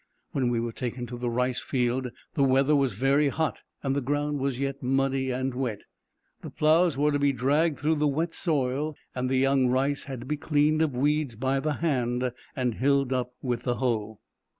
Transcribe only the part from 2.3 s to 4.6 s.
the weather was very hot, and the ground was